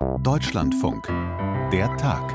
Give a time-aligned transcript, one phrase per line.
[0.00, 1.08] Deutschlandfunk.
[1.72, 2.34] Der Tag.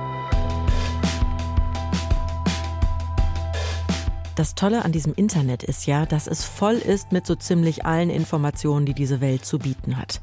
[4.35, 8.11] Das Tolle an diesem Internet ist ja, dass es voll ist mit so ziemlich allen
[8.11, 10.21] Informationen, die diese Welt zu bieten hat.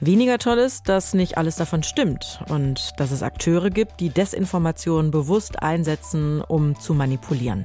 [0.00, 5.10] Weniger toll ist, dass nicht alles davon stimmt und dass es Akteure gibt, die Desinformationen
[5.10, 7.64] bewusst einsetzen, um zu manipulieren.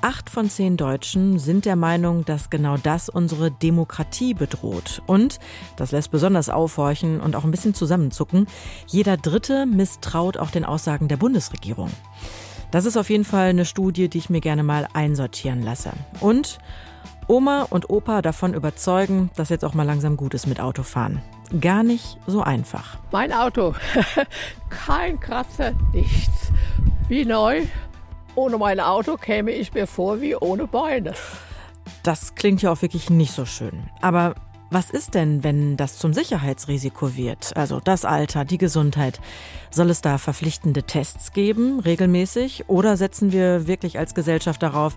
[0.00, 5.02] Acht von zehn Deutschen sind der Meinung, dass genau das unsere Demokratie bedroht.
[5.06, 5.40] Und,
[5.76, 8.46] das lässt besonders aufhorchen und auch ein bisschen zusammenzucken,
[8.86, 11.90] jeder Dritte misstraut auch den Aussagen der Bundesregierung.
[12.70, 15.92] Das ist auf jeden Fall eine Studie, die ich mir gerne mal einsortieren lasse.
[16.20, 16.58] Und
[17.28, 21.20] Oma und Opa davon überzeugen, dass jetzt auch mal langsam gut ist mit Autofahren.
[21.60, 22.96] Gar nicht so einfach.
[23.12, 23.74] Mein Auto,
[24.70, 26.50] kein Kratzer, nichts.
[27.08, 27.66] Wie neu.
[28.34, 31.12] Ohne mein Auto käme ich mir vor wie ohne Beine.
[32.02, 33.90] Das klingt ja auch wirklich nicht so schön.
[34.00, 34.34] Aber
[34.70, 37.56] was ist denn, wenn das zum Sicherheitsrisiko wird?
[37.56, 39.20] Also das Alter, die Gesundheit.
[39.70, 42.68] Soll es da verpflichtende Tests geben, regelmäßig?
[42.68, 44.96] Oder setzen wir wirklich als Gesellschaft darauf,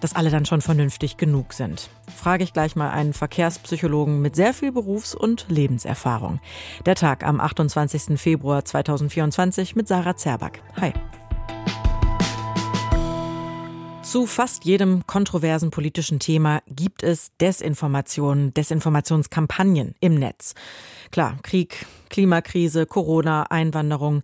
[0.00, 1.90] dass alle dann schon vernünftig genug sind?
[2.14, 6.40] Frage ich gleich mal einen Verkehrspsychologen mit sehr viel Berufs- und Lebenserfahrung.
[6.86, 8.20] Der Tag am 28.
[8.20, 10.62] Februar 2024 mit Sarah Zerback.
[10.80, 10.92] Hi.
[14.08, 20.54] Zu fast jedem kontroversen politischen Thema gibt es Desinformationen, Desinformationskampagnen im Netz.
[21.10, 24.22] Klar, Krieg, Klimakrise, Corona, Einwanderung.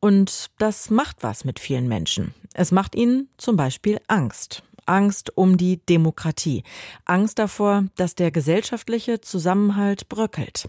[0.00, 2.34] Und das macht was mit vielen Menschen.
[2.54, 4.64] Es macht ihnen zum Beispiel Angst.
[4.90, 6.64] Angst um die Demokratie.
[7.04, 10.68] Angst davor, dass der gesellschaftliche Zusammenhalt bröckelt.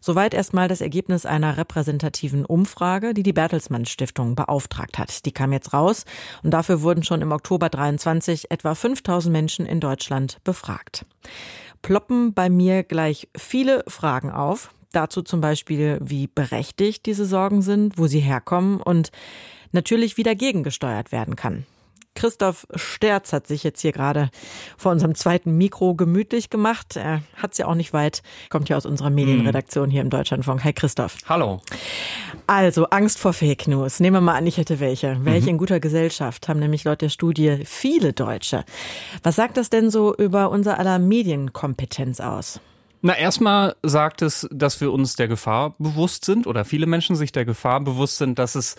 [0.00, 5.24] Soweit erstmal das Ergebnis einer repräsentativen Umfrage, die die Bertelsmann Stiftung beauftragt hat.
[5.24, 6.04] Die kam jetzt raus
[6.42, 11.06] und dafür wurden schon im Oktober 23 etwa 5000 Menschen in Deutschland befragt.
[11.82, 14.74] Ploppen bei mir gleich viele Fragen auf.
[14.90, 19.12] Dazu zum Beispiel, wie berechtigt diese Sorgen sind, wo sie herkommen und
[19.70, 21.64] natürlich wie dagegen gesteuert werden kann.
[22.14, 24.30] Christoph Sterz hat sich jetzt hier gerade
[24.76, 26.96] vor unserem zweiten Mikro gemütlich gemacht.
[26.96, 30.62] Er hat es ja auch nicht weit, kommt ja aus unserer Medienredaktion hier im Deutschlandfunk.
[30.64, 31.16] Hi Christoph.
[31.28, 31.60] Hallo.
[32.46, 34.00] Also Angst vor Fake News.
[34.00, 35.16] Nehmen wir mal an, ich hätte welche.
[35.24, 35.48] Welche mhm.
[35.48, 38.64] in guter Gesellschaft haben nämlich laut der Studie viele Deutsche.
[39.22, 42.60] Was sagt das denn so über unser aller Medienkompetenz aus?
[43.04, 47.32] Na, erstmal sagt es, dass wir uns der Gefahr bewusst sind oder viele Menschen sich
[47.32, 48.76] der Gefahr bewusst sind, dass es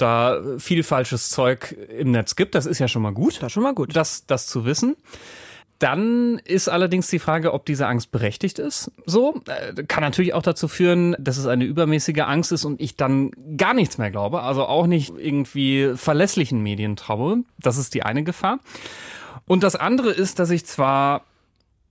[0.00, 2.54] da viel falsches Zeug im Netz gibt.
[2.54, 3.36] Das ist ja schon mal gut.
[3.36, 3.94] Das ist schon mal gut.
[3.94, 4.96] Das, das zu wissen.
[5.80, 8.92] Dann ist allerdings die Frage, ob diese Angst berechtigt ist.
[9.06, 12.96] So äh, kann natürlich auch dazu führen, dass es eine übermäßige Angst ist und ich
[12.96, 17.44] dann gar nichts mehr glaube, also auch nicht irgendwie verlässlichen Medien traue.
[17.58, 18.58] Das ist die eine Gefahr.
[19.46, 21.24] Und das andere ist, dass ich zwar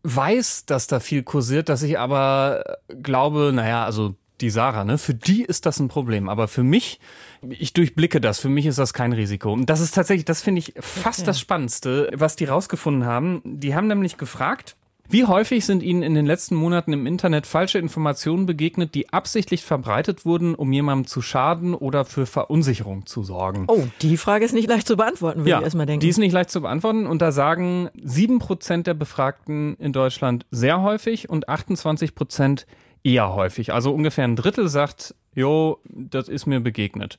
[0.04, 2.64] weiß, dass da viel kursiert, dass ich aber
[3.02, 7.00] glaube, naja, also die Sarah, ne, für die ist das ein Problem, aber für mich
[7.48, 8.40] ich durchblicke das.
[8.40, 9.54] Für mich ist das kein Risiko.
[9.54, 11.28] Und das ist tatsächlich, das finde ich fast okay.
[11.28, 13.42] das Spannendste, was die rausgefunden haben.
[13.46, 14.76] Die haben nämlich gefragt,
[15.12, 19.64] wie häufig sind Ihnen in den letzten Monaten im Internet falsche Informationen begegnet, die absichtlich
[19.64, 23.66] verbreitet wurden, um jemandem zu schaden oder für Verunsicherung zu sorgen?
[23.70, 26.02] Oh, die Frage ist nicht leicht zu beantworten, würde ja, ich erstmal denken.
[26.02, 30.46] Die ist nicht leicht zu beantworten und da sagen sieben Prozent der Befragten in Deutschland
[30.52, 32.68] sehr häufig und 28 Prozent
[33.04, 33.74] eher häufig.
[33.74, 37.18] Also ungefähr ein Drittel sagt, jo, das ist mir begegnet.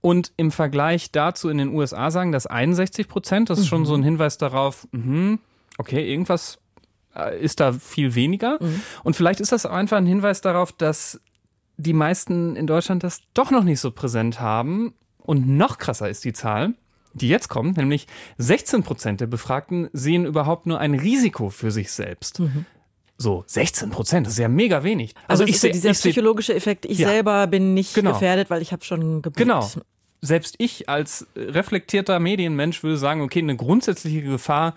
[0.00, 3.50] Und im Vergleich dazu in den USA sagen das 61 Prozent.
[3.50, 3.68] Das ist mhm.
[3.68, 5.38] schon so ein Hinweis darauf, mh,
[5.78, 6.58] okay, irgendwas
[7.14, 8.58] äh, ist da viel weniger.
[8.60, 8.82] Mhm.
[9.02, 11.20] Und vielleicht ist das einfach ein Hinweis darauf, dass
[11.76, 14.94] die meisten in Deutschland das doch noch nicht so präsent haben.
[15.18, 16.74] Und noch krasser ist die Zahl,
[17.12, 18.06] die jetzt kommt, nämlich
[18.38, 22.40] 16 Prozent der Befragten sehen überhaupt nur ein Risiko für sich selbst.
[22.40, 22.66] Mhm.
[23.18, 25.14] So, 16 Prozent, das ist ja mega wenig.
[25.26, 28.12] Also, also ich sehe dieser psychologische Effekt, ich ja, selber bin nicht genau.
[28.12, 29.38] gefährdet, weil ich habe schon gebucht.
[29.38, 29.68] Genau.
[30.20, 34.74] Selbst ich als reflektierter Medienmensch würde sagen, okay, eine grundsätzliche Gefahr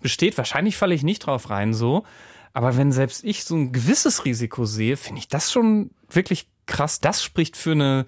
[0.00, 2.04] besteht, wahrscheinlich falle ich nicht drauf rein so,
[2.52, 7.00] aber wenn selbst ich so ein gewisses Risiko sehe, finde ich das schon wirklich krass.
[7.00, 8.06] Das spricht für eine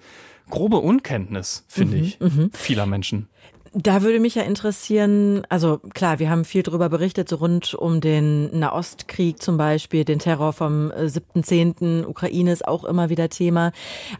[0.49, 2.51] grobe Unkenntnis, finde mhm, ich, mhm.
[2.53, 3.29] vieler Menschen.
[3.75, 8.01] Da würde mich ja interessieren, also klar, wir haben viel darüber berichtet, so rund um
[8.01, 12.03] den Nahostkrieg zum Beispiel, den Terror vom 7.10.
[12.03, 13.71] Äh, Ukraine ist auch immer wieder Thema.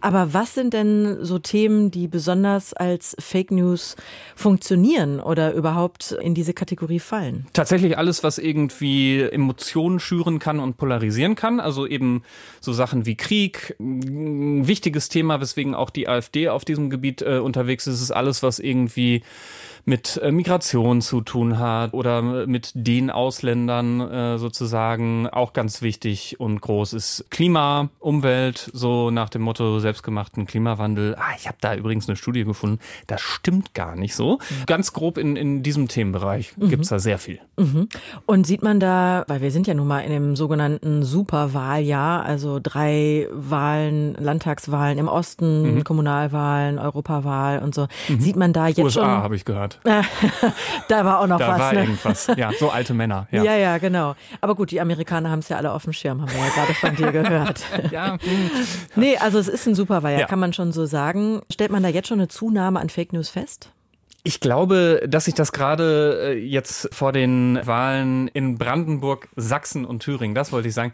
[0.02, 3.96] Aber was sind denn so Themen, die besonders als Fake News
[4.36, 7.46] funktionieren oder überhaupt in diese Kategorie fallen?
[7.54, 11.60] Tatsächlich alles, was irgendwie Emotionen schüren kann und polarisieren kann.
[11.60, 12.24] Also eben
[12.60, 17.38] so Sachen wie Krieg, ein wichtiges Thema, weswegen auch die AfD auf diesem Gebiet äh,
[17.38, 19.22] unterwegs ist, ist alles, was irgendwie
[19.86, 25.28] mit äh, Migration zu tun hat oder mit den Ausländern äh, sozusagen.
[25.28, 31.16] Auch ganz wichtig und groß ist Klima, Umwelt, so nach dem Motto selbstgemachten Klimawandel.
[31.16, 34.38] Ah, ich habe da übrigens eine Studie gefunden, das stimmt gar nicht so.
[34.38, 34.66] Mhm.
[34.68, 36.69] Ganz grob in, in diesem Themenbereich mhm.
[36.69, 37.40] gibt's da sehr viel.
[37.57, 37.90] Mhm.
[38.25, 42.60] Und sieht man da, weil wir sind ja nun mal in dem sogenannten Superwahljahr, also
[42.62, 45.84] drei Wahlen, Landtagswahlen im Osten, mhm.
[45.84, 48.19] Kommunalwahlen, Europawahl und so, mhm.
[48.19, 49.32] sieht man da jetzt USA, schon...
[49.33, 49.80] Habe ich gehört.
[50.89, 51.57] da war auch noch da was.
[51.57, 51.80] Da war ne?
[51.81, 53.27] irgendwas, ja, so alte Männer.
[53.31, 54.13] Ja, ja, ja genau.
[54.41, 56.74] Aber gut, die Amerikaner haben es ja alle auf dem Schirm, haben wir ja gerade
[56.75, 57.65] von dir gehört.
[57.91, 58.19] ja.
[58.95, 60.27] Nee, also es ist ein Superwahljahr, ja.
[60.27, 61.41] kann man schon so sagen.
[61.51, 63.71] Stellt man da jetzt schon eine Zunahme an Fake News fest?
[64.25, 70.02] Ich glaube, dass sich das gerade äh, jetzt vor den Wahlen in Brandenburg, Sachsen und
[70.02, 70.94] Thüringen, das wollte ich sagen,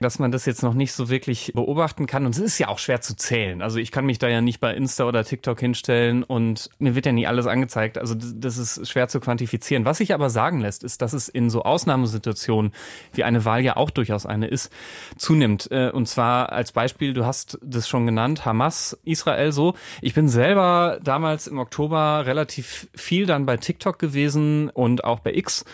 [0.00, 2.24] dass man das jetzt noch nicht so wirklich beobachten kann.
[2.24, 3.62] Und es ist ja auch schwer zu zählen.
[3.62, 7.04] Also ich kann mich da ja nicht bei Insta oder TikTok hinstellen und mir wird
[7.04, 7.98] ja nie alles angezeigt.
[7.98, 9.84] Also das ist schwer zu quantifizieren.
[9.84, 12.72] Was sich aber sagen lässt, ist, dass es in so Ausnahmesituationen,
[13.12, 14.70] wie eine Wahl ja auch durchaus eine ist,
[15.16, 15.68] zunimmt.
[15.72, 19.74] Äh, und zwar als Beispiel, du hast das schon genannt, Hamas, Israel so.
[20.00, 25.34] Ich bin selber damals im Oktober relativ viel dann bei TikTok gewesen und auch bei
[25.34, 25.64] X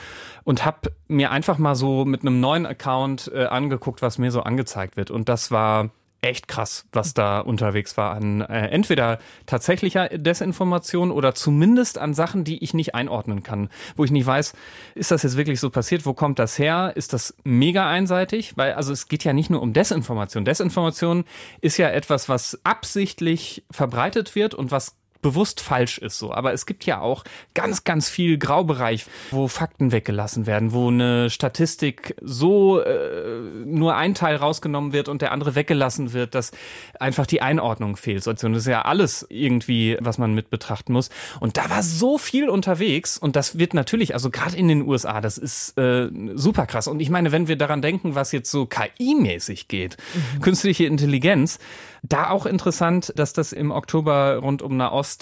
[0.44, 4.43] und habe mir einfach mal so mit einem neuen Account äh, angeguckt, was mir so
[4.43, 5.11] angezeigt wird.
[5.11, 5.91] Und das war
[6.25, 12.44] echt krass, was da unterwegs war an äh, entweder tatsächlicher Desinformation oder zumindest an Sachen,
[12.44, 14.55] die ich nicht einordnen kann, wo ich nicht weiß,
[14.94, 18.73] ist das jetzt wirklich so passiert, wo kommt das her, ist das mega einseitig, weil
[18.73, 20.44] also es geht ja nicht nur um Desinformation.
[20.44, 21.25] Desinformation
[21.61, 26.35] ist ja etwas, was absichtlich verbreitet wird und was bewusst falsch ist so.
[26.35, 27.25] Aber es gibt ja auch
[27.55, 34.15] ganz, ganz viel Graubereich, wo Fakten weggelassen werden, wo eine Statistik so äh, nur ein
[34.15, 36.53] Teil rausgenommen wird und der andere weggelassen wird, dass
[37.00, 38.26] einfach die Einordnung fehlt.
[38.29, 41.09] Und das ist ja alles irgendwie, was man mit betrachten muss.
[41.41, 45.23] Und da war so viel unterwegs und das wird natürlich, also gerade in den USA,
[45.23, 46.87] das ist äh, super krass.
[46.87, 50.43] Und ich meine, wenn wir daran denken, was jetzt so KI-mäßig geht, mhm.
[50.43, 51.59] künstliche Intelligenz,
[52.03, 55.13] da auch interessant, dass das im Oktober rund um Nahost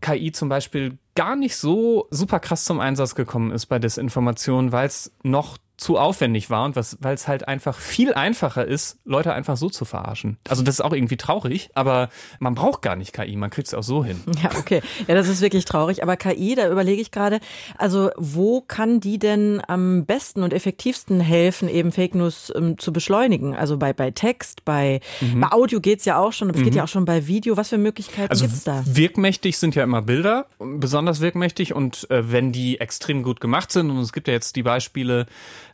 [0.00, 4.86] KI zum Beispiel gar nicht so super krass zum Einsatz gekommen ist bei Desinformation, weil
[4.86, 9.32] es noch zu aufwendig war und was, weil es halt einfach viel einfacher ist, Leute
[9.32, 10.36] einfach so zu verarschen.
[10.48, 12.10] Also das ist auch irgendwie traurig, aber
[12.40, 14.20] man braucht gar nicht KI, man kriegt es auch so hin.
[14.42, 14.82] Ja, okay.
[15.08, 16.02] Ja, das ist wirklich traurig.
[16.02, 17.40] Aber KI, da überlege ich gerade,
[17.76, 22.92] also wo kann die denn am besten und effektivsten helfen, eben Fake News ähm, zu
[22.92, 23.56] beschleunigen?
[23.56, 25.40] Also bei, bei Text, bei, mhm.
[25.40, 26.66] bei Audio geht's ja auch schon, aber es mhm.
[26.66, 27.56] geht ja auch schon bei Video.
[27.56, 28.82] Was für Möglichkeiten also gibt's da?
[28.86, 33.90] Wirkmächtig sind ja immer Bilder, besonders wirkmächtig und äh, wenn die extrem gut gemacht sind
[33.90, 35.26] und es gibt ja jetzt die Beispiele,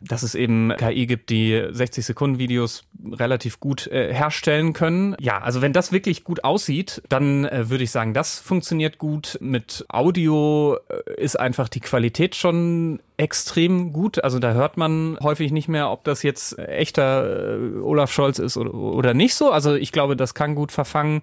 [0.07, 5.15] dass es eben KI gibt, die 60 Sekunden Videos relativ gut äh, herstellen können.
[5.19, 9.37] Ja, also wenn das wirklich gut aussieht, dann äh, würde ich sagen, das funktioniert gut.
[9.41, 14.23] Mit Audio äh, ist einfach die Qualität schon extrem gut.
[14.23, 18.57] Also da hört man häufig nicht mehr, ob das jetzt echter äh, Olaf Scholz ist
[18.57, 19.51] oder, oder nicht so.
[19.51, 21.21] Also ich glaube, das kann gut verfangen.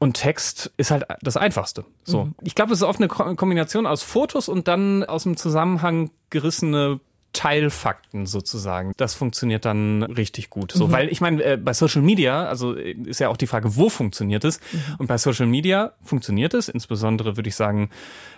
[0.00, 1.84] Und Text ist halt das Einfachste.
[2.04, 2.26] So.
[2.26, 2.34] Mhm.
[2.42, 7.00] Ich glaube, es ist oft eine Kombination aus Fotos und dann aus dem Zusammenhang gerissene
[7.32, 8.92] Teilfakten sozusagen.
[8.96, 10.72] Das funktioniert dann richtig gut.
[10.72, 10.92] So, mhm.
[10.92, 13.88] weil ich meine, äh, bei Social Media, also äh, ist ja auch die Frage, wo
[13.88, 14.60] funktioniert es?
[14.72, 14.80] Mhm.
[14.98, 17.90] Und bei Social Media funktioniert es, insbesondere würde ich sagen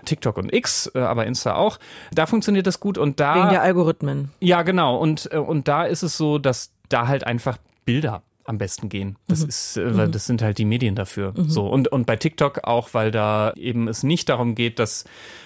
[0.05, 1.79] TikTok und X, äh, aber Insta auch.
[2.13, 4.31] Da funktioniert es gut und da wegen der Algorithmen.
[4.41, 4.97] Ja, genau.
[4.97, 9.17] Und äh, und da ist es so, dass da halt einfach Bilder am besten gehen.
[9.29, 9.49] Das mhm.
[9.49, 10.13] ist, äh, weil mhm.
[10.13, 11.33] das sind halt die Medien dafür.
[11.37, 11.49] Mhm.
[11.49, 15.05] So und und bei TikTok auch, weil da eben es nicht darum geht, dass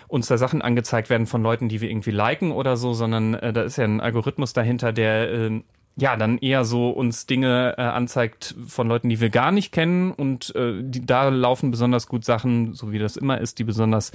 [0.09, 3.53] uns da Sachen angezeigt werden von Leuten, die wir irgendwie liken oder so, sondern äh,
[3.53, 5.61] da ist ja ein Algorithmus dahinter, der äh,
[5.97, 10.11] ja, dann eher so uns Dinge äh, anzeigt von Leuten, die wir gar nicht kennen
[10.11, 14.11] und äh, die, da laufen besonders gut Sachen, so wie das immer ist, die besonders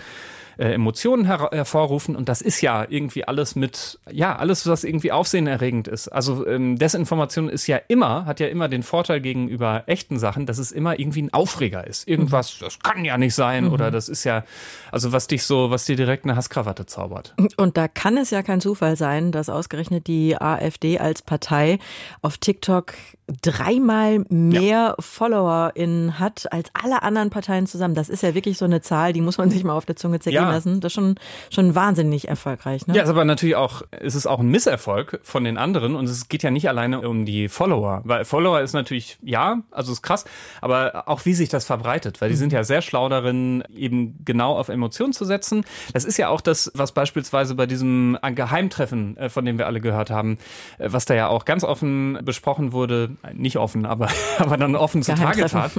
[0.59, 2.15] äh, Emotionen her hervorrufen.
[2.15, 6.09] Und das ist ja irgendwie alles mit, ja, alles, was irgendwie aufsehenerregend ist.
[6.09, 10.57] Also ähm, Desinformation ist ja immer, hat ja immer den Vorteil gegenüber echten Sachen, dass
[10.57, 12.07] es immer irgendwie ein Aufreger ist.
[12.07, 12.65] Irgendwas, mhm.
[12.65, 13.71] das kann ja nicht sein mhm.
[13.71, 14.43] oder das ist ja,
[14.91, 17.33] also was dich so, was dir direkt eine Hasskrawatte zaubert.
[17.55, 21.79] Und da kann es ja kein Zufall sein, dass ausgerechnet die AfD als Partei
[22.21, 22.93] auf TikTok
[23.41, 24.95] dreimal mehr ja.
[24.99, 27.95] FollowerInnen hat als alle anderen Parteien zusammen.
[27.95, 30.19] Das ist ja wirklich so eine Zahl, die muss man sich mal auf der Zunge
[30.19, 30.55] zergehen ja.
[30.55, 30.81] lassen.
[30.81, 31.15] Das ist schon,
[31.51, 32.87] schon wahnsinnig erfolgreich.
[32.87, 32.95] Ne?
[32.95, 36.27] Ja, ist aber natürlich auch, ist es auch ein Misserfolg von den anderen und es
[36.27, 40.25] geht ja nicht alleine um die Follower, weil Follower ist natürlich, ja, also ist krass,
[40.61, 42.39] aber auch wie sich das verbreitet, weil die mhm.
[42.39, 45.65] sind ja sehr schlau darin, eben genau auf Emotionen zu setzen.
[45.93, 49.81] Das ist ja auch das, was beispielsweise bei diesem Geheimtreffen, äh, von dem wir alle
[49.81, 50.39] gehört haben,
[50.79, 54.77] äh, was da ja auch ganz ganz offen besprochen wurde, nicht offen, aber, aber dann
[54.77, 55.71] offen zutage tat,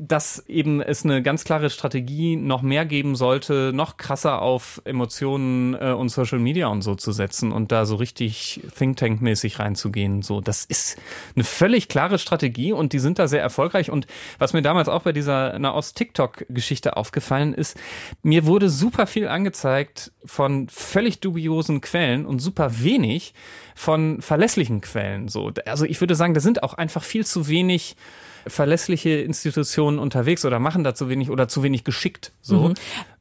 [0.00, 5.74] dass eben es eine ganz klare Strategie noch mehr geben sollte, noch krasser auf Emotionen
[5.74, 10.22] äh, und Social Media und so zu setzen und da so richtig Think Tank-mäßig reinzugehen.
[10.22, 10.96] So, das ist
[11.34, 13.90] eine völlig klare Strategie und die sind da sehr erfolgreich.
[13.90, 14.06] Und
[14.38, 17.76] was mir damals auch bei dieser Nahost-TikTok-Geschichte aufgefallen ist,
[18.22, 23.34] mir wurde super viel angezeigt von völlig dubiosen Quellen und super wenig
[23.74, 25.28] von verlässlichen Quellen.
[25.28, 27.96] So, also ich würde sagen, da sind auch einfach viel zu wenig
[28.46, 32.32] verlässliche Institutionen unterwegs oder machen da zu wenig oder zu wenig geschickt.
[32.42, 32.68] So.
[32.68, 32.74] Mhm.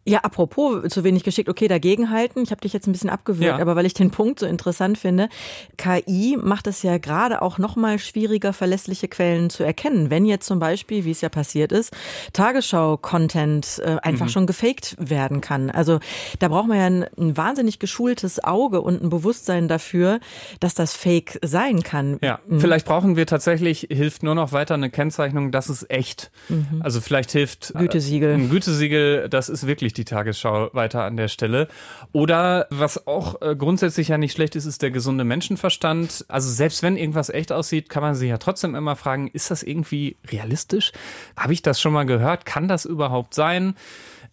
[0.05, 2.43] Ja, apropos zu wenig geschickt, okay, dagegenhalten.
[2.43, 3.59] Ich habe dich jetzt ein bisschen abgewürgt, ja.
[3.59, 5.29] aber weil ich den Punkt so interessant finde,
[5.77, 10.09] KI macht es ja gerade auch noch mal schwieriger, verlässliche Quellen zu erkennen.
[10.09, 11.93] Wenn jetzt zum Beispiel, wie es ja passiert ist,
[12.33, 14.29] Tagesschau-Content äh, einfach mhm.
[14.29, 15.69] schon gefaked werden kann.
[15.69, 15.99] Also
[16.39, 20.19] da braucht man ja ein, ein, wahnsinnig geschultes Auge und ein Bewusstsein dafür,
[20.59, 22.17] dass das Fake sein kann.
[22.21, 22.59] Ja, mhm.
[22.59, 26.29] vielleicht brauchen wir tatsächlich, hilft nur noch weiter eine Kennzeichnung, das ist echt.
[26.49, 26.81] Mhm.
[26.81, 28.31] Also vielleicht hilft Gütesiegel.
[28.31, 31.67] Äh, ein Gütesiegel, das ist wirklich natürlich die Tagesschau weiter an der Stelle.
[32.11, 36.25] Oder was auch äh, grundsätzlich ja nicht schlecht ist, ist der gesunde Menschenverstand.
[36.27, 39.63] Also selbst wenn irgendwas echt aussieht, kann man sich ja trotzdem immer fragen, ist das
[39.63, 40.91] irgendwie realistisch?
[41.37, 42.45] Habe ich das schon mal gehört?
[42.45, 43.75] Kann das überhaupt sein?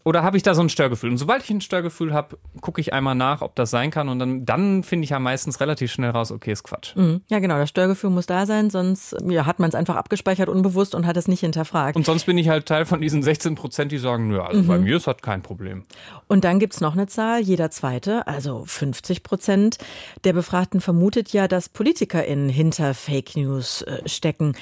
[0.03, 1.11] Oder habe ich da so ein Störgefühl?
[1.11, 4.09] Und sobald ich ein Störgefühl habe, gucke ich einmal nach, ob das sein kann.
[4.09, 6.97] Und dann, dann finde ich ja meistens relativ schnell raus, okay, ist Quatsch.
[6.97, 7.21] Mhm.
[7.29, 10.95] Ja, genau, das Störgefühl muss da sein, sonst ja, hat man es einfach abgespeichert, unbewusst
[10.95, 11.97] und hat es nicht hinterfragt.
[11.97, 14.67] Und sonst bin ich halt Teil von diesen 16 Prozent, die sagen, nö, also mhm.
[14.67, 15.85] bei mir ist das kein Problem.
[16.29, 19.79] Und dann gibt es noch eine Zahl, jeder zweite, also 50 Prozent
[20.25, 24.57] der Befragten vermutet ja, dass PolitikerInnen hinter Fake News äh, stecken.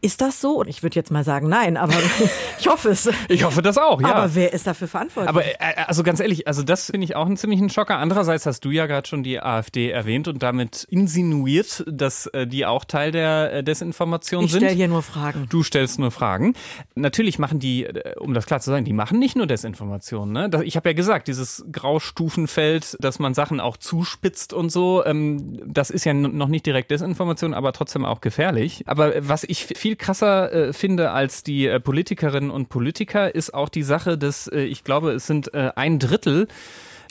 [0.00, 0.60] Ist das so?
[0.60, 1.94] Und ich würde jetzt mal sagen, nein, aber
[2.58, 3.08] ich hoffe es.
[3.28, 4.14] Ich hoffe das auch, ja.
[4.14, 5.28] Aber wer ist dafür verantwortlich?
[5.28, 7.98] Aber äh, also ganz ehrlich, also das finde ich auch einen ziemlichen Schocker.
[7.98, 12.66] Andererseits hast du ja gerade schon die AfD erwähnt und damit insinuiert, dass äh, die
[12.66, 14.62] auch Teil der äh, Desinformation ich sind.
[14.62, 15.46] Ich stelle hier nur Fragen.
[15.48, 16.54] Du stellst nur Fragen.
[16.94, 20.32] Natürlich machen die, äh, um das klar zu sagen, die machen nicht nur Desinformation.
[20.32, 20.50] Ne?
[20.64, 25.90] Ich habe ja gesagt, dieses Graustufenfeld, dass man Sachen auch zuspitzt und so, ähm, das
[25.90, 28.84] ist ja noch nicht direkt Desinformation, aber trotzdem auch gefährlich.
[28.86, 33.68] Aber was ich viel krasser äh, finde als die äh, Politikerinnen und Politiker, ist auch
[33.68, 36.48] die Sache, dass äh, ich glaube, es sind äh, ein Drittel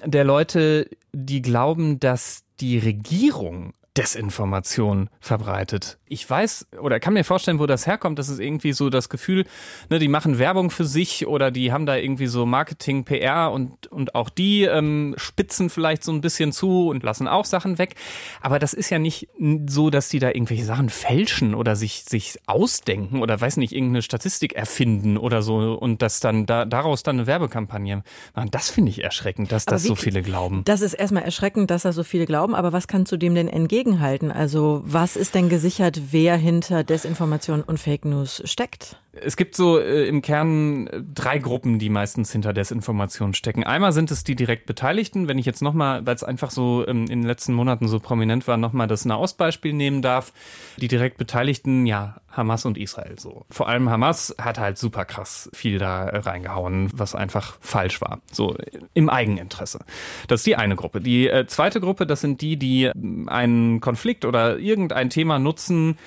[0.03, 5.99] der Leute, die glauben, dass die Regierung Desinformation verbreitet.
[6.11, 8.17] Ich weiß oder kann mir vorstellen, wo das herkommt.
[8.19, 9.45] Das ist irgendwie so das Gefühl,
[9.89, 13.87] ne, die machen Werbung für sich oder die haben da irgendwie so Marketing, PR und,
[13.87, 17.95] und auch die ähm, spitzen vielleicht so ein bisschen zu und lassen auch Sachen weg.
[18.41, 19.27] Aber das ist ja nicht
[19.67, 24.01] so, dass die da irgendwelche Sachen fälschen oder sich, sich ausdenken oder weiß nicht, irgendeine
[24.01, 28.03] Statistik erfinden oder so und das dann da, daraus dann eine Werbekampagne
[28.35, 28.49] machen.
[28.51, 30.63] Das finde ich erschreckend, dass das wie, so viele glauben.
[30.65, 33.47] Das ist erstmal erschreckend, dass da so viele glauben, aber was kannst du dem denn
[33.47, 34.31] entgegen dagegenhalten?
[34.31, 38.97] Also was ist denn gesichert, wer hinter Desinformation und Fake News steckt?
[39.13, 43.65] Es gibt so äh, im Kern äh, drei Gruppen, die meistens hinter Desinformation stecken.
[43.65, 45.27] Einmal sind es die direkt Beteiligten.
[45.27, 48.47] Wenn ich jetzt nochmal, weil es einfach so ähm, in den letzten Monaten so prominent
[48.47, 50.31] war, nochmal das Nahostbeispiel nehmen darf.
[50.77, 53.45] Die direkt Beteiligten, ja, Hamas und Israel so.
[53.49, 58.21] Vor allem Hamas hat halt super krass viel da äh, reingehauen, was einfach falsch war.
[58.31, 58.55] So
[58.93, 59.79] im Eigeninteresse.
[60.27, 61.01] Das ist die eine Gruppe.
[61.01, 62.93] Die äh, zweite Gruppe, das sind die, die äh,
[63.27, 65.97] einen Konflikt oder irgendein Thema nutzen,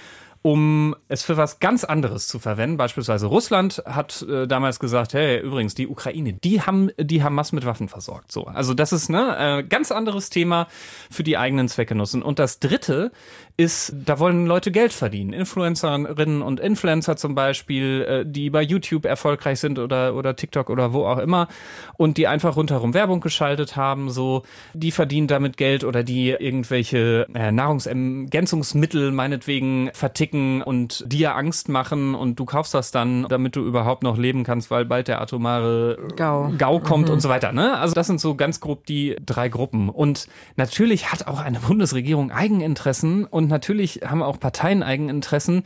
[0.47, 2.77] um es für was ganz anderes zu verwenden.
[2.77, 7.65] Beispielsweise Russland hat äh, damals gesagt, hey, übrigens, die Ukraine, die haben die Hamas mit
[7.65, 8.31] Waffen versorgt.
[8.31, 10.69] So, also das ist ne äh, ganz anderes Thema
[11.11, 12.23] für die eigenen Zwecke nutzen.
[12.23, 13.11] Und das Dritte
[13.57, 15.33] ist, da wollen Leute Geld verdienen.
[15.33, 20.93] Influencerinnen und Influencer zum Beispiel, äh, die bei YouTube erfolgreich sind oder, oder TikTok oder
[20.93, 21.49] wo auch immer
[21.97, 24.43] und die einfach rundherum Werbung geschaltet haben, so,
[24.75, 32.15] die verdienen damit Geld oder die irgendwelche äh, Nahrungsergänzungsmittel meinetwegen verticken und dir Angst machen
[32.15, 35.99] und du kaufst das dann, damit du überhaupt noch leben kannst, weil bald der atomare
[36.17, 37.15] Gau, Gau kommt mhm.
[37.15, 37.53] und so weiter.
[37.53, 37.77] Ne?
[37.79, 39.89] Also das sind so ganz grob die drei Gruppen.
[39.89, 45.63] Und natürlich hat auch eine Bundesregierung Eigeninteressen und natürlich haben auch Parteien Eigeninteressen,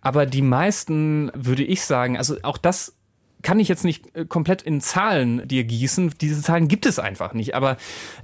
[0.00, 2.94] aber die meisten, würde ich sagen, also auch das
[3.44, 6.14] kann ich jetzt nicht äh, komplett in Zahlen dir gießen.
[6.20, 7.54] Diese Zahlen gibt es einfach nicht.
[7.54, 7.76] Aber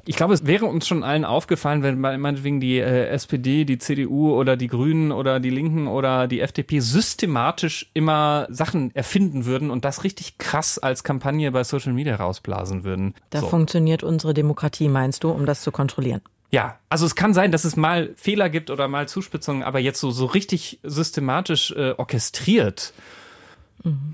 [0.07, 4.35] ich glaube, es wäre uns schon allen aufgefallen, wenn meinetwegen die äh, SPD, die CDU
[4.35, 9.85] oder die Grünen oder die Linken oder die FDP systematisch immer Sachen erfinden würden und
[9.85, 13.15] das richtig krass als Kampagne bei Social Media rausblasen würden.
[13.29, 13.49] Da so.
[13.49, 16.23] funktioniert unsere Demokratie, meinst du, um das zu kontrollieren?
[16.51, 20.01] Ja, also es kann sein, dass es mal Fehler gibt oder mal Zuspitzungen, aber jetzt
[20.01, 22.93] so, so richtig systematisch äh, orchestriert.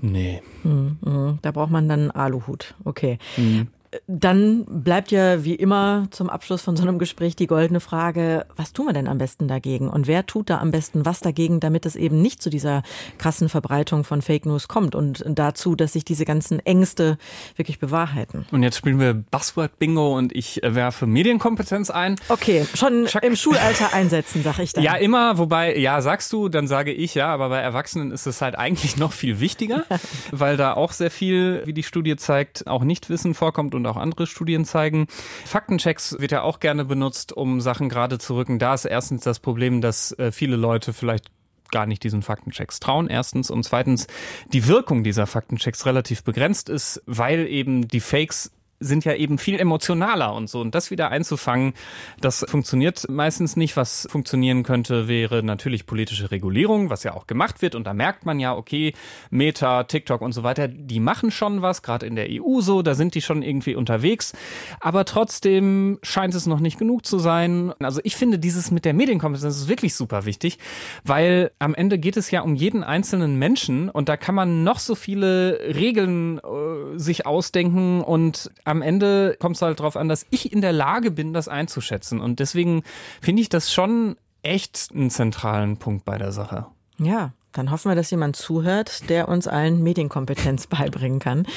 [0.01, 0.41] Nee.
[0.63, 1.39] Mhm, mhm.
[1.41, 2.75] Da braucht man dann einen Aluhut.
[2.85, 3.17] Okay.
[3.35, 3.67] Mhm.
[4.07, 8.73] Dann bleibt ja wie immer zum Abschluss von so einem Gespräch die goldene Frage, was
[8.73, 9.89] tun wir denn am besten dagegen?
[9.89, 12.83] Und wer tut da am besten was dagegen, damit es eben nicht zu dieser
[13.17, 17.17] krassen Verbreitung von Fake News kommt und dazu, dass sich diese ganzen Ängste
[17.55, 18.45] wirklich bewahrheiten?
[18.51, 22.17] Und jetzt spielen wir Buzzword Bingo und ich werfe Medienkompetenz ein.
[22.29, 23.23] Okay, schon Chuck.
[23.23, 24.83] im Schulalter einsetzen, sag ich dann.
[24.83, 28.41] Ja, immer, wobei, ja, sagst du, dann sage ich ja, aber bei Erwachsenen ist es
[28.41, 29.85] halt eigentlich noch viel wichtiger,
[30.31, 34.27] weil da auch sehr viel, wie die Studie zeigt, auch Nichtwissen vorkommt und auch andere
[34.27, 35.07] Studien zeigen.
[35.45, 38.59] Faktenchecks wird ja auch gerne benutzt, um Sachen gerade zu rücken.
[38.59, 41.31] Da ist erstens das Problem, dass äh, viele Leute vielleicht
[41.71, 43.07] gar nicht diesen Faktenchecks trauen.
[43.07, 44.07] Erstens und zweitens
[44.53, 49.59] die Wirkung dieser Faktenchecks relativ begrenzt ist, weil eben die Fakes sind ja eben viel
[49.59, 50.61] emotionaler und so.
[50.61, 51.73] Und das wieder einzufangen,
[52.21, 53.75] das funktioniert meistens nicht.
[53.75, 57.75] Was funktionieren könnte, wäre natürlich politische Regulierung, was ja auch gemacht wird.
[57.75, 58.93] Und da merkt man ja, okay,
[59.29, 62.95] Meta, TikTok und so weiter, die machen schon was, gerade in der EU so, da
[62.95, 64.33] sind die schon irgendwie unterwegs.
[64.79, 67.73] Aber trotzdem scheint es noch nicht genug zu sein.
[67.79, 70.59] Also ich finde dieses mit der Medienkompetenz ist wirklich super wichtig,
[71.03, 74.79] weil am Ende geht es ja um jeden einzelnen Menschen und da kann man noch
[74.79, 80.25] so viele Regeln äh, sich ausdenken und am Ende kommt es halt darauf an, dass
[80.29, 82.19] ich in der Lage bin, das einzuschätzen.
[82.19, 82.83] Und deswegen
[83.21, 86.67] finde ich das schon echt einen zentralen Punkt bei der Sache.
[86.99, 91.47] Ja, dann hoffen wir, dass jemand zuhört, der uns allen Medienkompetenz beibringen kann.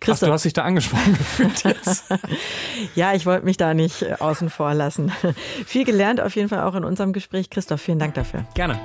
[0.00, 2.06] Christoph, Ach, du hast dich da angesprochen gefühlt jetzt.
[2.94, 5.12] ja, ich wollte mich da nicht äh, außen vor lassen.
[5.66, 7.50] Viel gelernt auf jeden Fall auch in unserem Gespräch.
[7.50, 8.46] Christoph, vielen Dank dafür.
[8.54, 8.80] Gerne.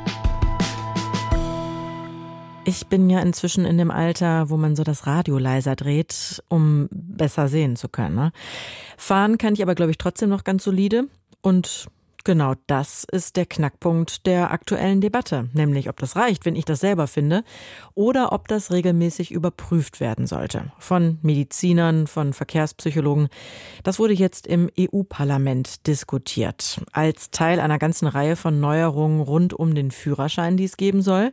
[2.69, 6.87] Ich bin ja inzwischen in dem Alter, wo man so das Radio leiser dreht, um
[6.91, 8.13] besser sehen zu können.
[8.13, 8.31] Ne?
[8.95, 11.05] Fahren kann ich aber, glaube ich, trotzdem noch ganz solide.
[11.41, 11.87] Und
[12.25, 16.81] Genau das ist der Knackpunkt der aktuellen Debatte, nämlich ob das reicht, wenn ich das
[16.81, 17.43] selber finde,
[17.95, 20.71] oder ob das regelmäßig überprüft werden sollte.
[20.79, 23.29] Von Medizinern, von Verkehrspsychologen.
[23.83, 29.73] Das wurde jetzt im EU-Parlament diskutiert, als Teil einer ganzen Reihe von Neuerungen rund um
[29.73, 31.31] den Führerschein, die es geben soll.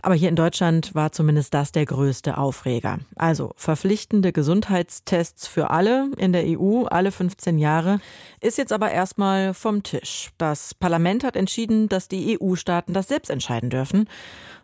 [0.00, 2.98] Aber hier in Deutschland war zumindest das der größte Aufreger.
[3.16, 8.00] Also verpflichtende Gesundheitstests für alle in der EU, alle 15 Jahre,
[8.40, 10.13] ist jetzt aber erstmal vom Tisch.
[10.38, 14.08] Das Parlament hat entschieden, dass die EU-Staaten das selbst entscheiden dürfen.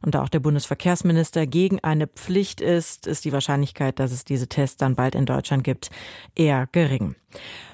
[0.02, 4.48] Und da auch der Bundesverkehrsminister gegen eine Pflicht ist, ist die Wahrscheinlichkeit, dass es diese
[4.48, 5.90] Tests dann bald in Deutschland gibt,
[6.34, 7.14] eher gering.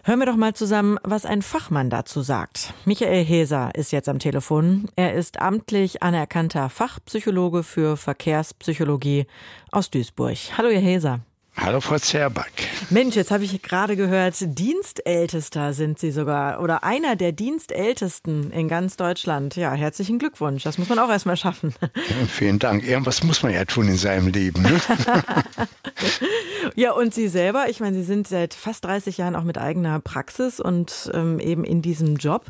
[0.05, 2.75] Hören wir doch mal zusammen, was ein Fachmann dazu sagt.
[2.85, 4.89] Michael Heser ist jetzt am Telefon.
[4.97, 9.27] Er ist amtlich anerkannter Fachpsychologe für Verkehrspsychologie
[9.71, 10.37] aus Duisburg.
[10.57, 11.21] Hallo, Herr Heser.
[11.57, 12.53] Hallo Frau Zerback.
[12.91, 18.69] Mensch, jetzt habe ich gerade gehört, Dienstältester sind Sie sogar oder einer der Dienstältesten in
[18.69, 19.57] ganz Deutschland.
[19.57, 20.63] Ja, herzlichen Glückwunsch.
[20.63, 21.75] Das muss man auch erstmal schaffen.
[21.81, 22.87] Ja, vielen Dank.
[22.87, 24.63] Irgendwas muss man ja tun in seinem Leben.
[24.63, 24.81] Ne?
[26.75, 29.99] ja, und Sie selber, ich meine, Sie sind seit fast 30 Jahren auch mit eigener
[30.01, 32.45] Praxis und ähm, eben in diesem Job.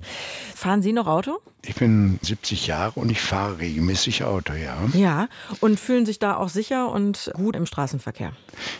[0.55, 1.39] Fahren Sie noch Auto?
[1.69, 4.77] Ich bin 70 Jahre und ich fahre regelmäßig Auto, ja.
[4.95, 5.29] Ja,
[5.61, 8.33] und fühlen sich da auch sicher und gut im Straßenverkehr?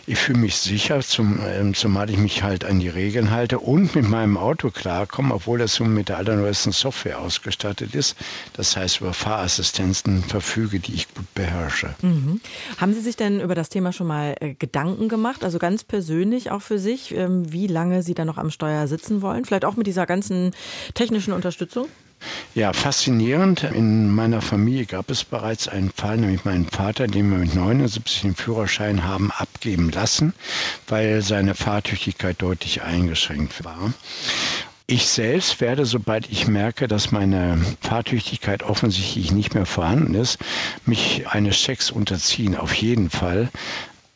[0.05, 3.95] Ich fühle mich sicher, zum, äh, zumal ich mich halt an die Regeln halte und
[3.95, 8.15] mit meinem Auto klarkomme, obwohl das so mit der allerneuesten Software ausgestattet ist.
[8.53, 11.95] Das heißt, über Fahrassistenzen verfüge, die ich gut beherrsche.
[12.01, 12.41] Mhm.
[12.77, 16.51] Haben Sie sich denn über das Thema schon mal äh, Gedanken gemacht, also ganz persönlich
[16.51, 19.45] auch für sich, ähm, wie lange Sie da noch am Steuer sitzen wollen?
[19.45, 20.51] Vielleicht auch mit dieser ganzen
[20.93, 21.87] technischen Unterstützung?
[22.57, 23.63] Ja, faszinierend.
[23.63, 28.21] In meiner Familie gab es bereits einen Fall, nämlich meinen Vater, den wir mit 79
[28.21, 30.33] den Führerschein haben abgeben lassen,
[30.87, 33.93] weil seine Fahrtüchtigkeit deutlich eingeschränkt war.
[34.87, 40.39] Ich selbst werde, sobald ich merke, dass meine Fahrtüchtigkeit offensichtlich nicht mehr vorhanden ist,
[40.85, 43.49] mich eines Checks unterziehen, auf jeden Fall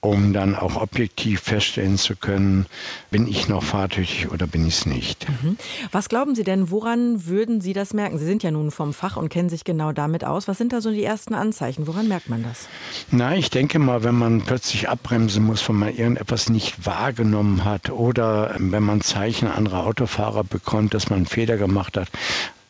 [0.02, 2.66] um dann auch objektiv feststellen zu können,
[3.12, 5.28] bin ich noch fahrtüchtig oder bin ich es nicht.
[5.30, 5.58] Mhm.
[5.92, 8.18] Was glauben Sie denn, woran würden Sie das merken?
[8.18, 10.48] Sie sind ja nun vom Fach und kennen sich genau damit aus.
[10.48, 11.86] Was sind da so die ersten Anzeichen?
[11.86, 12.68] Woran merkt man das?
[13.12, 17.92] Na, ich denke mal, wenn man plötzlich abbremsen muss, wenn man irgendetwas nicht wahrgenommen hat
[17.92, 22.10] oder wenn man Zeichen anderer Autofahrer bekommt, dass man einen Fehler gemacht hat,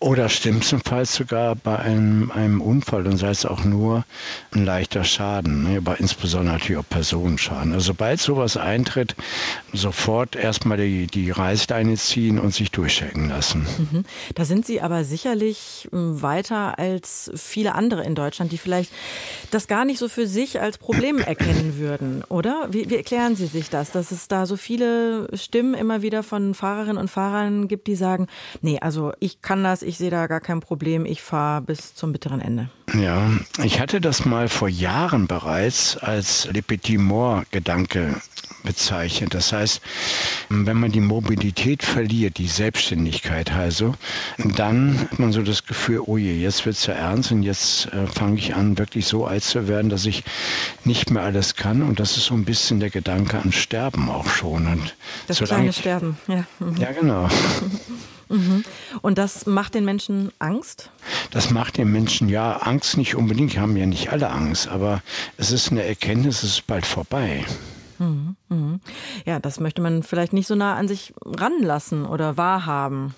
[0.01, 4.03] oder schlimmstenfalls sogar bei einem, einem Unfall, dann sei es auch nur
[4.51, 5.77] ein leichter Schaden, ne?
[5.77, 7.71] aber insbesondere natürlich auch Personenschaden.
[7.71, 9.15] Also sobald sowas eintritt,
[9.73, 13.67] sofort erstmal die, die Reißleine ziehen und sich durchchecken lassen.
[13.77, 14.03] Mhm.
[14.33, 18.91] Da sind Sie aber sicherlich hm, weiter als viele andere in Deutschland, die vielleicht
[19.51, 22.69] das gar nicht so für sich als Problem erkennen würden, oder?
[22.71, 26.55] Wie, wie erklären Sie sich das, dass es da so viele Stimmen immer wieder von
[26.55, 28.25] Fahrerinnen und Fahrern gibt, die sagen,
[28.61, 32.11] nee, also ich kann das, ich sehe da gar kein Problem, ich fahre bis zum
[32.11, 32.69] bitteren Ende.
[32.93, 33.29] Ja,
[33.63, 38.15] ich hatte das mal vor Jahren bereits als Le Petit Mort Gedanke
[38.63, 39.33] bezeichnet.
[39.33, 39.81] Das heißt,
[40.49, 43.95] Wenn man die Mobilität verliert, die Selbstständigkeit also,
[44.37, 47.87] dann hat man so das Gefühl, oh je, jetzt wird es ja ernst und jetzt
[47.93, 50.23] äh, fange ich an, wirklich so alt zu werden, dass ich
[50.83, 51.81] nicht mehr alles kann.
[51.81, 54.67] Und das ist so ein bisschen der Gedanke an Sterben auch schon.
[54.67, 54.95] Und
[55.27, 56.45] das kleine Sterben, ja.
[56.59, 56.77] Mhm.
[56.77, 57.29] Ja, genau.
[58.31, 58.63] Mhm.
[59.01, 60.89] Und das macht den Menschen Angst?
[61.31, 65.01] Das macht den Menschen ja Angst nicht unbedingt, haben ja nicht alle Angst, aber
[65.37, 67.45] es ist eine Erkenntnis, es ist bald vorbei.
[67.99, 68.35] Mhm.
[68.49, 68.79] Mhm.
[69.25, 73.13] Ja, das möchte man vielleicht nicht so nah an sich ranlassen oder wahrhaben.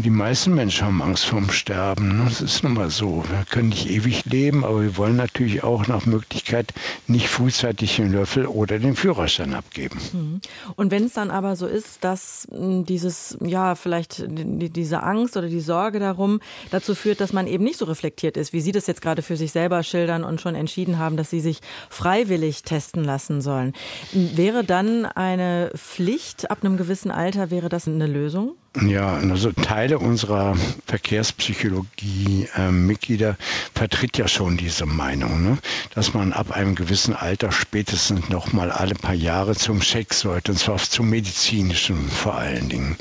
[0.00, 2.18] Die meisten Menschen haben Angst vorm Sterben.
[2.18, 2.24] Ne?
[2.24, 3.22] Das ist nun mal so.
[3.28, 6.74] Wir können nicht ewig leben, aber wir wollen natürlich auch nach Möglichkeit
[7.06, 9.98] nicht frühzeitig den Löffel oder den Führerschein abgeben.
[10.12, 10.40] Mhm.
[10.74, 15.48] Und wenn es dann aber so ist, dass hm, dieses, ja, vielleicht diese Angst oder
[15.48, 18.88] die Sorge darum dazu führt, dass man eben nicht so reflektiert ist, wie Sie das
[18.88, 23.04] jetzt gerade für sich selber schildern und schon entschieden haben, dass Sie sich freiwillig testen
[23.04, 23.72] lassen sollen.
[24.12, 28.56] Wäre dann eine Pflicht ab einem gewissen Alter, wäre das eine Lösung?
[28.82, 30.56] Ja, also Teile unserer
[30.86, 33.34] Verkehrspsychologie-Mitglieder äh,
[33.72, 35.58] vertritt ja schon diese Meinung, ne?
[35.94, 40.50] dass man ab einem gewissen Alter spätestens noch mal alle paar Jahre zum Check sollte,
[40.50, 42.96] und zwar zum medizinischen vor allen Dingen.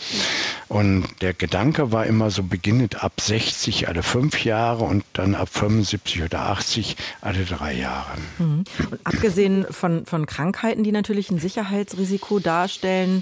[0.74, 5.50] Und der Gedanke war immer so beginnend ab 60 alle fünf Jahre und dann ab
[5.50, 8.18] 75 oder 80 alle drei Jahre.
[8.40, 8.64] Mhm.
[8.90, 13.22] Und abgesehen von, von Krankheiten, die natürlich ein Sicherheitsrisiko darstellen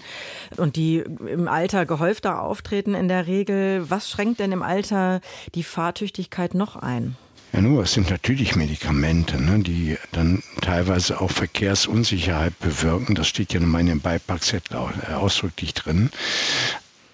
[0.55, 3.83] und die im Alter gehäufter auftreten in der Regel.
[3.89, 5.19] Was schränkt denn im Alter
[5.53, 7.17] die Fahrtüchtigkeit noch ein?
[7.51, 13.13] Ja, nur, es sind natürlich Medikamente, ne, die dann teilweise auch Verkehrsunsicherheit bewirken.
[13.13, 14.77] Das steht ja in meinem Beipackzettel
[15.13, 16.11] ausdrücklich drin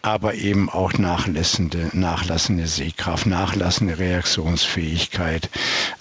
[0.07, 5.49] aber eben auch nachlassende, nachlassende Sehkraft, nachlassende Reaktionsfähigkeit.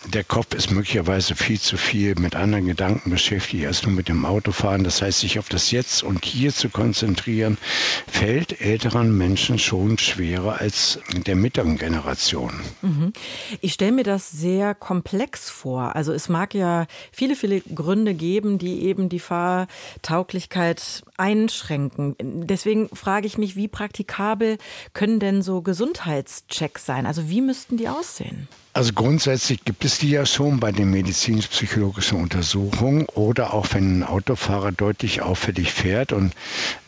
[0.07, 4.25] Der Kopf ist möglicherweise viel zu viel mit anderen Gedanken beschäftigt als nur mit dem
[4.25, 4.85] Autofahren.
[4.85, 7.59] Das heißt, sich auf das Jetzt und Hier zu konzentrieren,
[8.07, 12.53] fällt älteren Menschen schon schwerer als der mittleren Generation.
[12.83, 13.13] Mhm.
[13.61, 15.97] Ich stelle mir das sehr komplex vor.
[15.97, 22.15] Also es mag ja viele, viele Gründe geben, die eben die Fahrtauglichkeit einschränken.
[22.21, 24.59] Deswegen frage ich mich, wie praktisch praktikabel
[24.93, 27.07] können denn so Gesundheitschecks sein?
[27.07, 28.49] Also wie müssten die aussehen?
[28.75, 34.03] Also grundsätzlich gibt es die ja schon bei den medizinisch-psychologischen Untersuchungen oder auch wenn ein
[34.05, 36.35] Autofahrer deutlich auffällig fährt und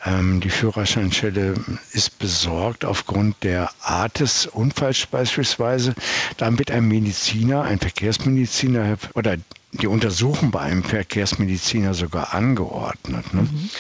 [0.04, 1.54] ähm, die Führerscheinstelle
[1.92, 5.94] ist besorgt aufgrund der Art des Unfalls beispielsweise,
[6.36, 9.36] dann wird ein Mediziner, ein Verkehrsmediziner oder
[9.72, 13.34] die Untersuchung bei einem Verkehrsmediziner sogar angeordnet.
[13.34, 13.42] Ne?
[13.42, 13.70] Mhm.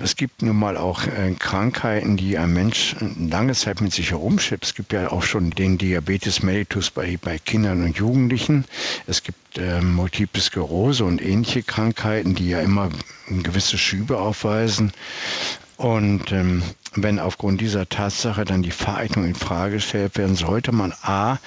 [0.00, 4.64] Es gibt nun mal auch äh, Krankheiten, die ein Mensch lange Zeit mit sich herumschleppt.
[4.64, 8.64] Es gibt ja auch schon den Diabetes mellitus bei, bei Kindern und Jugendlichen.
[9.06, 12.90] Es gibt äh, Multiple Sklerose und ähnliche Krankheiten, die ja immer
[13.28, 14.92] gewisse Schübe aufweisen.
[15.76, 16.62] Und ähm,
[17.02, 21.38] wenn aufgrund dieser Tatsache dann die Vereignung in Frage gestellt werden, sollte man A,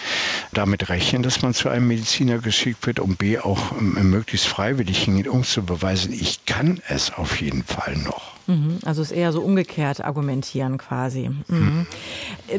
[0.54, 5.04] damit rechnen, dass man zu einem Mediziner geschickt wird und B, auch ähm, möglichst freiwillig
[5.04, 8.40] hingeht, um zu beweisen, ich kann es auf jeden Fall noch.
[8.50, 11.30] Mhm, also es ist eher so umgekehrt argumentieren quasi.
[11.48, 11.86] Mhm.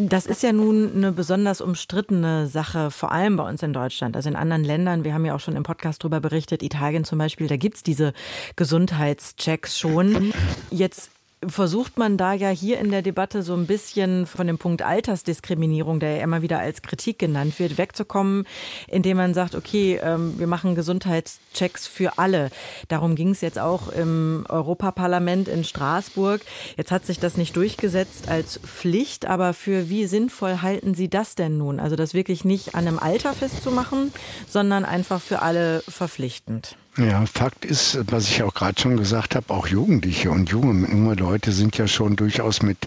[0.08, 4.14] Das ist ja nun eine besonders umstrittene Sache, vor allem bei uns in Deutschland.
[4.14, 7.18] Also in anderen Ländern, wir haben ja auch schon im Podcast darüber berichtet, Italien zum
[7.18, 8.12] Beispiel, da gibt es diese
[8.54, 10.32] Gesundheitschecks schon.
[10.70, 11.10] Jetzt
[11.46, 15.98] versucht man da ja hier in der Debatte so ein bisschen von dem Punkt Altersdiskriminierung,
[15.98, 18.46] der ja immer wieder als Kritik genannt wird, wegzukommen,
[18.88, 22.50] indem man sagt, okay, ähm, wir machen Gesundheitschecks für alle.
[22.88, 26.42] Darum ging es jetzt auch im Europaparlament in Straßburg.
[26.76, 31.36] Jetzt hat sich das nicht durchgesetzt als Pflicht, aber für wie sinnvoll halten Sie das
[31.36, 31.80] denn nun?
[31.80, 34.12] Also das wirklich nicht an einem Alter festzumachen,
[34.46, 36.76] sondern einfach für alle verpflichtend.
[36.96, 41.14] Ja, Fakt ist, was ich auch gerade schon gesagt habe, auch Jugendliche und junge, junge
[41.14, 42.78] Leute sind ja schon durchaus mit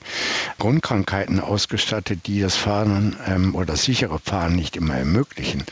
[0.60, 5.64] Grundkrankheiten ausgestattet, die das Fahren ähm, oder das sichere Fahren nicht immer ermöglichen.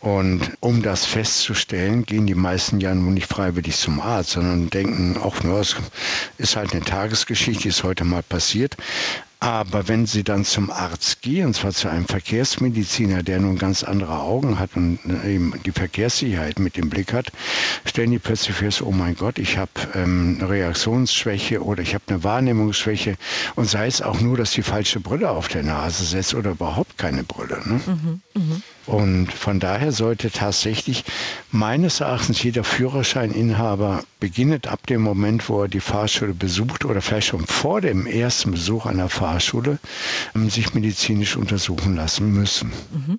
[0.00, 5.16] Und um das festzustellen, gehen die meisten ja nun nicht freiwillig zum Arzt, sondern denken,
[5.16, 5.76] auch nur, es
[6.36, 8.76] ist halt eine Tagesgeschichte, ist heute mal passiert.
[9.40, 13.84] Aber wenn Sie dann zum Arzt gehen, und zwar zu einem Verkehrsmediziner, der nun ganz
[13.84, 17.30] andere Augen hat und äh, eben die Verkehrssicherheit mit im Blick hat,
[17.84, 22.04] stellen die plötzlich fest, oh mein Gott, ich habe ähm, eine Reaktionsschwäche oder ich habe
[22.08, 23.16] eine Wahrnehmungsschwäche
[23.54, 26.98] und sei es auch nur, dass die falsche Brille auf der Nase setzt oder überhaupt
[26.98, 27.60] keine Brille.
[27.64, 27.80] Ne?
[27.86, 28.60] Mhm, mh.
[28.88, 31.04] Und von daher sollte tatsächlich
[31.50, 37.28] meines Erachtens jeder Führerscheininhaber beginnend ab dem Moment, wo er die Fahrschule besucht oder vielleicht
[37.28, 39.78] schon vor dem ersten Besuch einer Fahrschule,
[40.34, 42.72] ähm, sich medizinisch untersuchen lassen müssen.
[42.90, 43.18] Mhm.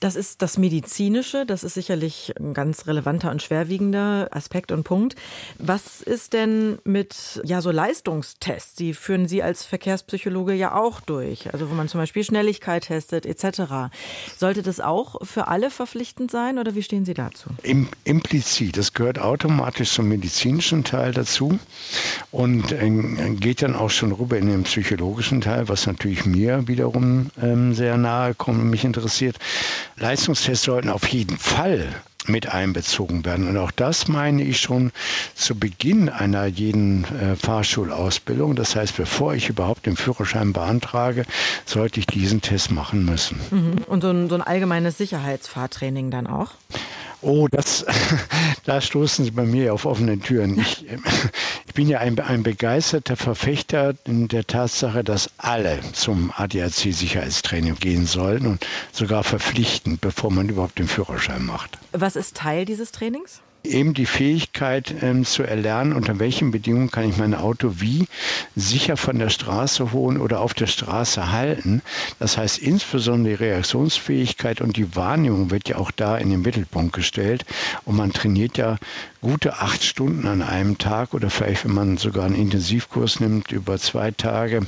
[0.00, 5.14] Das ist das Medizinische, das ist sicherlich ein ganz relevanter und schwerwiegender Aspekt und Punkt.
[5.58, 8.74] Was ist denn mit ja so Leistungstests?
[8.74, 13.26] Die führen Sie als Verkehrspsychologe ja auch durch, also wo man zum Beispiel Schnelligkeit testet
[13.26, 13.94] etc.
[14.36, 17.48] Sollte das auch für alle verpflichtend sein oder wie stehen Sie dazu?
[17.62, 21.58] Im, implizit, das gehört automatisch zum medizinischen Teil dazu
[22.30, 22.90] und äh,
[23.34, 27.96] geht dann auch schon rüber in den psychologischen Teil, was natürlich mir wiederum ähm, sehr
[27.96, 29.36] nahe kommt und mich interessiert.
[29.96, 31.88] Leistungstests sollten auf jeden Fall
[32.28, 33.48] mit einbezogen werden.
[33.48, 34.92] Und auch das meine ich schon
[35.34, 38.54] zu Beginn einer jeden äh, Fahrschulausbildung.
[38.56, 41.24] Das heißt, bevor ich überhaupt den Führerschein beantrage,
[41.64, 43.40] sollte ich diesen Test machen müssen.
[43.50, 43.84] Mhm.
[43.86, 46.52] Und so ein, so ein allgemeines Sicherheitsfahrtraining dann auch?
[47.24, 47.86] Oh, das,
[48.64, 50.58] da stoßen Sie bei mir auf offene Türen.
[50.58, 50.86] Ich,
[51.66, 58.46] ich bin ja ein, ein begeisterter Verfechter der Tatsache, dass alle zum ADAC-Sicherheitstraining gehen sollen
[58.46, 61.78] und sogar verpflichtend, bevor man überhaupt den Führerschein macht.
[61.92, 63.40] Was ist Teil dieses Trainings?
[63.64, 68.06] Eben die Fähigkeit ähm, zu erlernen, unter welchen Bedingungen kann ich mein Auto wie
[68.54, 71.82] sicher von der Straße holen oder auf der Straße halten.
[72.18, 76.92] Das heißt insbesondere die Reaktionsfähigkeit und die Wahrnehmung wird ja auch da in den Mittelpunkt
[76.92, 77.44] gestellt.
[77.84, 78.76] Und man trainiert ja
[79.24, 83.78] gute acht Stunden an einem Tag oder vielleicht, wenn man sogar einen Intensivkurs nimmt über
[83.78, 84.60] zwei Tage.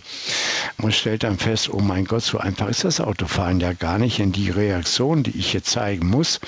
[0.78, 4.18] Man stellt dann fest, oh mein Gott, so einfach ist das Autofahren ja gar nicht.
[4.18, 6.40] In die Reaktion, die ich hier zeigen muss,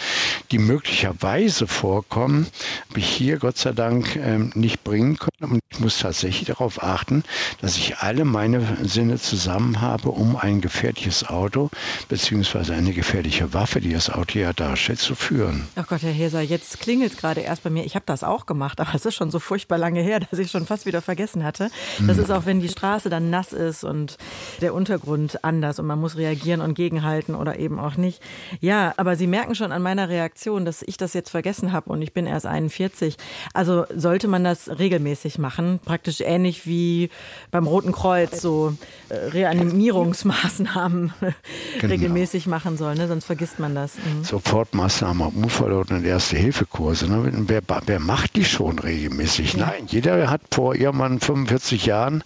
[0.51, 2.47] die möglicherweise vorkommen,
[2.89, 5.53] habe ich hier Gott sei Dank ähm, nicht bringen können.
[5.53, 7.25] Und ich muss tatsächlich darauf achten,
[7.61, 11.71] dass ich alle meine Sinne zusammen habe, um ein gefährliches Auto
[12.09, 15.69] beziehungsweise eine gefährliche Waffe, die das Auto ja darstellt, zu führen.
[15.77, 17.85] Ach Gott, Herr Heser, jetzt klingelt es gerade erst bei mir.
[17.85, 20.51] Ich habe das auch gemacht, aber es ist schon so furchtbar lange her, dass ich
[20.51, 21.71] schon fast wieder vergessen hatte.
[22.07, 22.23] Das mhm.
[22.23, 24.17] ist auch, wenn die Straße dann nass ist und
[24.61, 28.23] der Untergrund anders und man muss reagieren und gegenhalten oder eben auch nicht.
[28.61, 32.01] Ja, aber Sie merken schon an meiner Reaktion, dass ich das jetzt vergessen habe und
[32.03, 33.17] ich bin erst 41.
[33.53, 37.11] Also sollte man das regelmäßig machen, praktisch ähnlich wie
[37.51, 38.75] beim Roten Kreuz, so
[39.09, 41.13] äh, Reanimierungsmaßnahmen
[41.81, 41.93] genau.
[41.93, 43.09] regelmäßig machen soll, ne?
[43.09, 43.97] sonst vergisst man das.
[43.97, 44.23] Mhm.
[44.23, 47.09] Sofortmaßnahmen, Unfallort und Erste-Hilfe-Kurse.
[47.09, 47.33] Ne?
[47.49, 49.55] Wer, wer macht die schon regelmäßig?
[49.55, 49.67] Ja.
[49.67, 52.23] Nein, jeder hat vor irgendwann 45 Jahren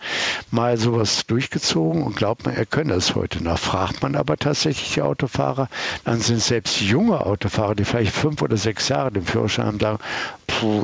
[0.50, 3.58] mal sowas durchgezogen und glaubt man, er könne es heute noch.
[3.58, 5.68] Fragt man aber tatsächlich die Autofahrer,
[6.04, 9.98] dann sind selbst junge Autofahrer, die vielleicht fünf oder sechs Jahre den Führerschein haben, sagen,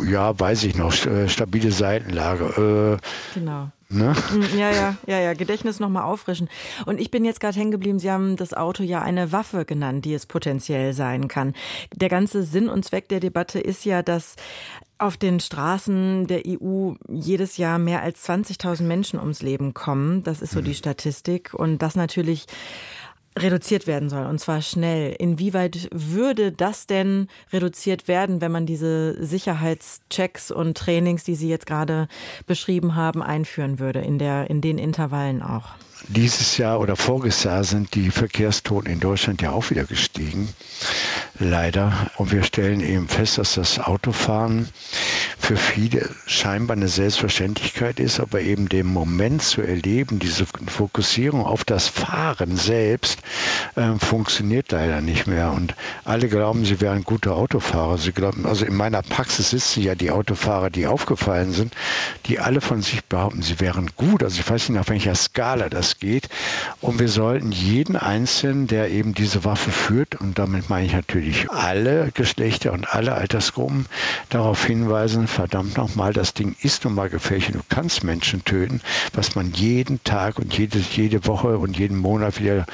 [0.08, 2.98] ja, weiß ich noch, äh, stabile Seitenlage.
[3.34, 3.70] Äh, genau.
[3.90, 4.14] Ne?
[4.32, 6.48] Mm, ja, ja, ja, ja, Gedächtnis nochmal auffrischen.
[6.84, 10.04] Und ich bin jetzt gerade hängen geblieben, Sie haben das Auto ja eine Waffe genannt,
[10.04, 11.54] die es potenziell sein kann.
[11.94, 14.36] Der ganze Sinn und Zweck der Debatte ist ja, dass
[14.98, 20.22] auf den Straßen der EU jedes Jahr mehr als 20.000 Menschen ums Leben kommen.
[20.24, 20.74] Das ist so die mhm.
[20.74, 21.54] Statistik.
[21.54, 22.46] Und das natürlich
[23.36, 25.14] reduziert werden soll, und zwar schnell.
[25.18, 31.66] Inwieweit würde das denn reduziert werden, wenn man diese Sicherheitschecks und Trainings, die Sie jetzt
[31.66, 32.08] gerade
[32.46, 35.70] beschrieben haben, einführen würde, in, der, in den Intervallen auch?
[36.06, 40.48] Dieses Jahr oder voriges Jahr sind die Verkehrstoten in Deutschland ja auch wieder gestiegen.
[41.40, 41.92] Leider.
[42.16, 44.68] Und wir stellen eben fest, dass das Autofahren
[45.48, 51.64] für viele scheinbar eine Selbstverständlichkeit ist, aber eben den Moment zu erleben, diese Fokussierung auf
[51.64, 53.20] das Fahren selbst,
[53.74, 55.52] äh, funktioniert leider nicht mehr.
[55.52, 57.96] Und alle glauben, sie wären gute Autofahrer.
[57.96, 61.72] Sie glauben, also in meiner Praxis sitzen ja die Autofahrer, die aufgefallen sind,
[62.26, 64.22] die alle von sich behaupten, sie wären gut.
[64.22, 66.28] Also ich weiß nicht, auf welcher Skala das geht.
[66.82, 71.50] Und wir sollten jeden Einzelnen, der eben diese Waffe führt, und damit meine ich natürlich
[71.50, 73.86] alle Geschlechter und alle Altersgruppen,
[74.28, 78.80] darauf hinweisen, verdammt nochmal, das Ding ist nun mal gefährlich und du kannst Menschen töten,
[79.12, 82.66] was man jeden Tag und jede, jede Woche und jeden Monat wieder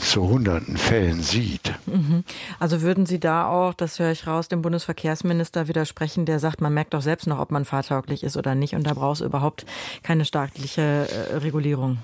[0.00, 1.72] zu hunderten Fällen sieht.
[1.86, 2.24] Mhm.
[2.58, 6.74] Also würden Sie da auch, das höre ich raus, dem Bundesverkehrsminister widersprechen, der sagt, man
[6.74, 9.64] merkt doch selbst noch, ob man fahrtauglich ist oder nicht und da braucht es überhaupt
[10.02, 11.98] keine staatliche äh, Regulierung.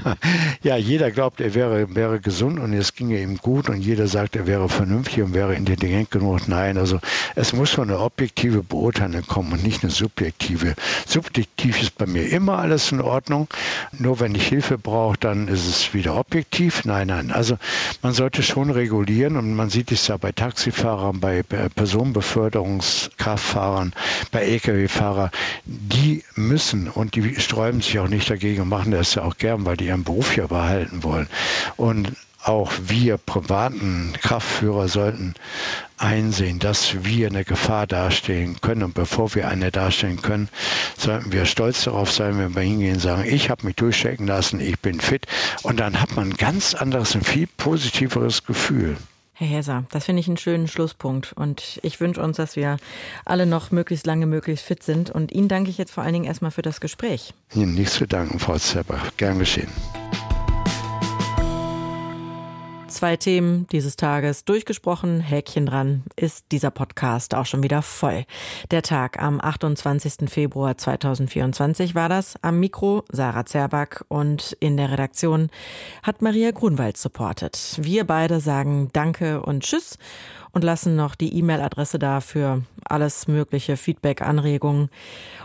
[0.62, 4.34] ja, jeder glaubt, er wäre, wäre gesund und es ginge ihm gut und jeder sagt,
[4.34, 6.48] er wäre vernünftig und wäre intelligent genug.
[6.48, 7.00] Nein, also
[7.34, 10.74] es muss schon eine objektive Beurteilung kommen und nicht eine subjektive.
[11.06, 13.48] Subjektiv ist bei mir immer alles in Ordnung.
[13.98, 16.84] Nur wenn ich Hilfe brauche, dann ist es wieder objektiv.
[16.84, 17.32] Nein, nein.
[17.32, 17.56] Also
[18.02, 23.94] man sollte schon regulieren und man sieht es ja bei Taxifahrern, bei Personenbeförderungskraftfahrern,
[24.30, 25.30] bei Lkw-Fahrern.
[25.64, 29.64] Die müssen und die sträuben sich auch nicht dagegen und machen das ja auch gern,
[29.64, 31.28] weil die ihren Beruf ja behalten wollen.
[31.76, 32.12] Und
[32.44, 35.34] auch wir privaten Kraftführer sollten
[35.96, 38.82] einsehen, dass wir eine Gefahr darstellen können.
[38.82, 40.48] Und bevor wir eine darstellen können,
[40.98, 44.60] sollten wir stolz darauf sein, wenn wir hingehen und sagen, ich habe mich durchchecken lassen,
[44.60, 45.26] ich bin fit.
[45.62, 48.96] Und dann hat man ein ganz anderes, ein viel positiveres Gefühl.
[49.34, 51.32] Herr Häser, das finde ich einen schönen Schlusspunkt.
[51.32, 52.76] Und ich wünsche uns, dass wir
[53.24, 55.10] alle noch möglichst lange, möglichst fit sind.
[55.10, 57.34] Und Ihnen danke ich jetzt vor allen Dingen erstmal für das Gespräch.
[57.54, 59.00] Ihnen nichts zu danken, Frau Zepper.
[59.16, 59.68] Gern geschehen.
[62.92, 68.26] Zwei Themen dieses Tages durchgesprochen, Häkchen dran, ist dieser Podcast auch schon wieder voll.
[68.70, 70.28] Der Tag am 28.
[70.28, 72.34] Februar 2024 war das.
[72.42, 75.48] Am Mikro Sarah Zerback und in der Redaktion
[76.02, 77.78] hat Maria Grunwald supportet.
[77.80, 79.96] Wir beide sagen Danke und Tschüss
[80.52, 84.90] und lassen noch die E-Mail-Adresse da für alles mögliche Feedback, Anregungen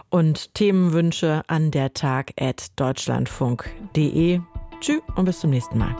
[0.09, 4.41] und Themenwünsche an der Tag at deutschlandfunk.de.
[4.81, 5.95] Tschüss und bis zum nächsten Mal.